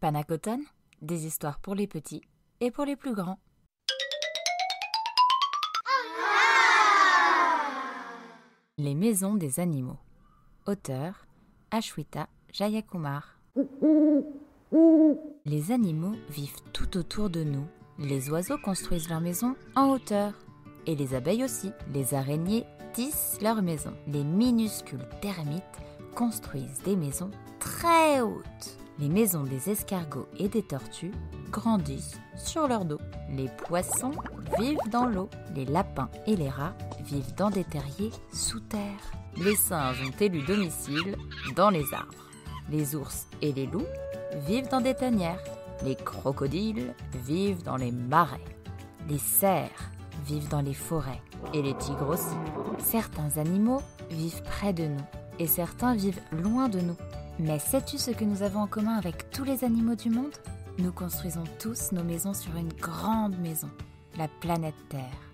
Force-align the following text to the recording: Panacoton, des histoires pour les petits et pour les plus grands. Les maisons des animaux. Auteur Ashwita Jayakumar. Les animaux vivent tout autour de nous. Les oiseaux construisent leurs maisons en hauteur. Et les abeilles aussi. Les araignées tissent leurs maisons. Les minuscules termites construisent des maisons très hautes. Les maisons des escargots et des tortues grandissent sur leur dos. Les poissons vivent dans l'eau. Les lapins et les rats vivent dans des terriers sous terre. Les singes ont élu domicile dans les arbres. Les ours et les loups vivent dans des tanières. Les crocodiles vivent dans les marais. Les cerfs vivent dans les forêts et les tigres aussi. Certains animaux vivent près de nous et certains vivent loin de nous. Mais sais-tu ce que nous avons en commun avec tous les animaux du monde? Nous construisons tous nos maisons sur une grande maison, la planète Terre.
Panacoton, 0.00 0.60
des 1.02 1.26
histoires 1.26 1.58
pour 1.58 1.74
les 1.74 1.86
petits 1.86 2.22
et 2.60 2.70
pour 2.70 2.86
les 2.86 2.96
plus 2.96 3.14
grands. 3.14 3.38
Les 8.78 8.94
maisons 8.94 9.34
des 9.34 9.60
animaux. 9.60 9.98
Auteur 10.66 11.26
Ashwita 11.70 12.28
Jayakumar. 12.50 13.38
Les 15.44 15.70
animaux 15.70 16.16
vivent 16.30 16.62
tout 16.72 16.96
autour 16.96 17.28
de 17.28 17.44
nous. 17.44 17.66
Les 17.98 18.30
oiseaux 18.30 18.58
construisent 18.58 19.10
leurs 19.10 19.20
maisons 19.20 19.54
en 19.76 19.90
hauteur. 19.90 20.32
Et 20.86 20.96
les 20.96 21.14
abeilles 21.14 21.44
aussi. 21.44 21.72
Les 21.92 22.14
araignées 22.14 22.64
tissent 22.94 23.38
leurs 23.42 23.60
maisons. 23.60 23.94
Les 24.06 24.24
minuscules 24.24 25.06
termites 25.20 25.62
construisent 26.14 26.80
des 26.86 26.96
maisons 26.96 27.30
très 27.58 28.22
hautes. 28.22 28.79
Les 29.00 29.08
maisons 29.08 29.44
des 29.44 29.70
escargots 29.70 30.28
et 30.38 30.48
des 30.48 30.62
tortues 30.62 31.12
grandissent 31.50 32.20
sur 32.36 32.68
leur 32.68 32.84
dos. 32.84 33.00
Les 33.30 33.48
poissons 33.48 34.12
vivent 34.58 34.76
dans 34.90 35.06
l'eau. 35.06 35.30
Les 35.54 35.64
lapins 35.64 36.10
et 36.26 36.36
les 36.36 36.50
rats 36.50 36.74
vivent 37.04 37.34
dans 37.34 37.48
des 37.48 37.64
terriers 37.64 38.10
sous 38.30 38.60
terre. 38.60 39.00
Les 39.38 39.56
singes 39.56 40.02
ont 40.06 40.22
élu 40.22 40.42
domicile 40.42 41.16
dans 41.56 41.70
les 41.70 41.94
arbres. 41.94 42.28
Les 42.68 42.94
ours 42.94 43.26
et 43.40 43.52
les 43.52 43.66
loups 43.66 43.86
vivent 44.46 44.68
dans 44.68 44.82
des 44.82 44.94
tanières. 44.94 45.42
Les 45.82 45.96
crocodiles 45.96 46.94
vivent 47.24 47.62
dans 47.62 47.76
les 47.76 47.92
marais. 47.92 48.44
Les 49.08 49.18
cerfs 49.18 49.90
vivent 50.26 50.48
dans 50.48 50.60
les 50.60 50.74
forêts 50.74 51.22
et 51.54 51.62
les 51.62 51.74
tigres 51.74 52.10
aussi. 52.10 52.36
Certains 52.78 53.38
animaux 53.38 53.80
vivent 54.10 54.42
près 54.42 54.74
de 54.74 54.84
nous 54.84 55.06
et 55.38 55.46
certains 55.46 55.94
vivent 55.94 56.20
loin 56.32 56.68
de 56.68 56.80
nous. 56.80 56.96
Mais 57.42 57.58
sais-tu 57.58 57.96
ce 57.96 58.10
que 58.10 58.24
nous 58.24 58.42
avons 58.42 58.60
en 58.60 58.66
commun 58.66 58.98
avec 58.98 59.30
tous 59.30 59.44
les 59.44 59.64
animaux 59.64 59.94
du 59.94 60.10
monde? 60.10 60.34
Nous 60.78 60.92
construisons 60.92 61.44
tous 61.58 61.90
nos 61.92 62.04
maisons 62.04 62.34
sur 62.34 62.54
une 62.54 62.72
grande 62.72 63.38
maison, 63.38 63.70
la 64.18 64.28
planète 64.28 64.74
Terre. 64.90 65.29